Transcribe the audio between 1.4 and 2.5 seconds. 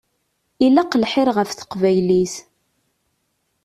teqbaylit.